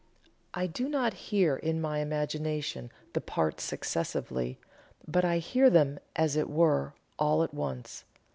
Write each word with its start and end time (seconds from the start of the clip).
I 0.55 0.65
do 0.65 0.89
not 0.89 1.13
hear 1.29 1.55
in 1.55 1.79
my 1.79 1.99
imagination 1.99 2.91
the 3.13 3.21
parts 3.21 3.63
successively, 3.65 4.57
but 5.07 5.23
I 5.23 5.37
hear 5.37 5.69
them, 5.69 5.99
as 6.15 6.35
it 6.35 6.49
were, 6.49 6.95
all 7.19 7.43
at 7.43 7.53
once. 7.53 8.03